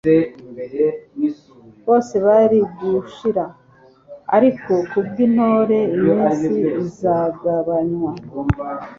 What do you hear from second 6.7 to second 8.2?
izagabanywa.»